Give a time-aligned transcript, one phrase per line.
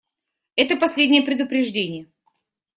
[0.55, 2.11] Это последнее предупреждение.